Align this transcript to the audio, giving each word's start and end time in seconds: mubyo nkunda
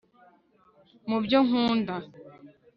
mubyo 1.07 1.37
nkunda 1.47 1.95